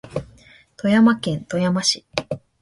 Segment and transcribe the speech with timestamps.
[0.77, 2.03] 富山県富山市